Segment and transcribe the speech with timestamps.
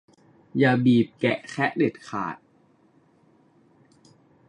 [0.57, 2.37] อย่าบีบแกะแคะเด็ดขาด